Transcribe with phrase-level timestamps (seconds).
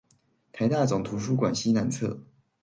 [0.51, 2.17] 臺大總圖書館西南側